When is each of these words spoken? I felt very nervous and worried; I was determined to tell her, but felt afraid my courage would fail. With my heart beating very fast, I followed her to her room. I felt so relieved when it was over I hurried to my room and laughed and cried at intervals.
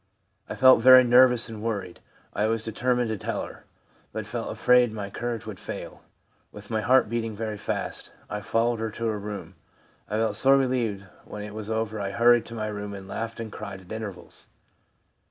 I 0.49 0.55
felt 0.55 0.81
very 0.81 1.03
nervous 1.03 1.47
and 1.47 1.61
worried; 1.61 1.99
I 2.33 2.47
was 2.47 2.63
determined 2.63 3.09
to 3.09 3.17
tell 3.19 3.45
her, 3.45 3.65
but 4.11 4.25
felt 4.25 4.51
afraid 4.51 4.91
my 4.91 5.11
courage 5.11 5.45
would 5.45 5.59
fail. 5.59 6.01
With 6.51 6.71
my 6.71 6.81
heart 6.81 7.07
beating 7.07 7.35
very 7.35 7.55
fast, 7.59 8.11
I 8.27 8.41
followed 8.41 8.79
her 8.79 8.89
to 8.89 9.05
her 9.05 9.19
room. 9.19 9.53
I 10.09 10.17
felt 10.17 10.37
so 10.37 10.49
relieved 10.53 11.05
when 11.23 11.43
it 11.43 11.53
was 11.53 11.69
over 11.69 11.99
I 11.99 12.09
hurried 12.09 12.47
to 12.47 12.55
my 12.55 12.65
room 12.65 12.95
and 12.95 13.07
laughed 13.07 13.39
and 13.39 13.51
cried 13.51 13.79
at 13.79 13.91
intervals. 13.91 14.47